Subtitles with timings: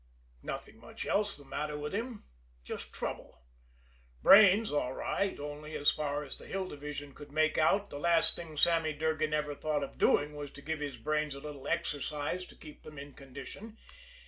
[0.41, 2.23] Nothing much else the matter with him
[2.63, 3.37] just trouble.
[4.23, 8.35] Brains all right; only, as far as the Hill Division could make out, the last
[8.35, 12.45] thing Sammy Durgan ever thought of doing was to give his brains a little exercise
[12.45, 13.77] to keep them in condition.